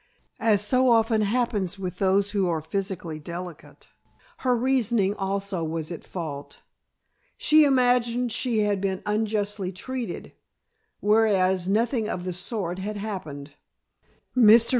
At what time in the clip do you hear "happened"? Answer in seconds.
12.97-13.53